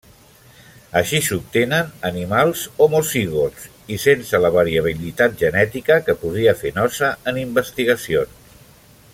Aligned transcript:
Així 1.01 1.19
s'obtenen 1.25 1.91
animals 2.09 2.63
homozigots 2.85 3.69
i 3.97 3.99
sense 4.07 4.41
la 4.47 4.53
variabilitat 4.57 5.39
genètica 5.45 5.99
que 6.09 6.19
podria 6.25 6.59
fer 6.63 6.73
nosa 6.83 7.13
en 7.33 7.43
investigacions. 7.47 8.61